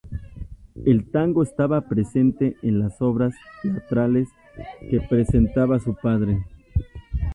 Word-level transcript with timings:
El 0.83 1.11
tango 1.11 1.43
estaba 1.43 1.81
presente 1.87 2.57
en 2.63 2.79
las 2.79 2.99
obras 3.03 3.35
teatrales 3.61 4.29
que 4.89 4.97
representaba 4.97 5.77
su 5.79 5.93
padre. 5.93 6.43